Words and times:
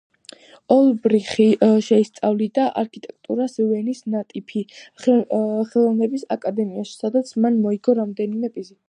ოლბრიხი 0.75 1.43
შეისწავლიდა 1.87 2.65
არქიტექტურას 2.83 3.59
ვენის 3.73 4.01
ნატიფი 4.15 4.65
ხელოვნების 5.05 6.27
აკადემიაში, 6.37 6.99
სადაც 7.07 7.37
მან 7.45 7.65
მოიგო 7.69 7.97
რამდენიმე 8.05 8.53
პრიზი. 8.59 8.77